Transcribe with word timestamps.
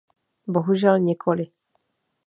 Bohužel 0.47 0.99
nikoli. 0.99 1.45